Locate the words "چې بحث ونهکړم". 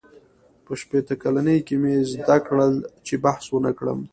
3.05-3.99